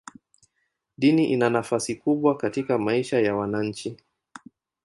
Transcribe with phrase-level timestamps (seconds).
[0.97, 3.97] Dini ina nafasi kubwa katika maisha ya wananchi.